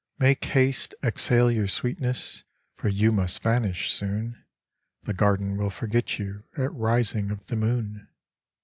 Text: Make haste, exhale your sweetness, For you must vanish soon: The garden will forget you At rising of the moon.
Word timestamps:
Make 0.17 0.43
haste, 0.43 0.95
exhale 1.03 1.51
your 1.51 1.67
sweetness, 1.67 2.43
For 2.75 2.89
you 2.89 3.11
must 3.11 3.43
vanish 3.43 3.91
soon: 3.91 4.43
The 5.03 5.13
garden 5.13 5.57
will 5.57 5.69
forget 5.69 6.17
you 6.17 6.41
At 6.57 6.73
rising 6.73 7.29
of 7.29 7.45
the 7.45 7.55
moon. 7.55 8.07